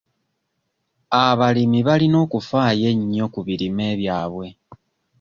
[1.25, 4.47] Abalimi balina okufaayo ennyo ku birime byabwe.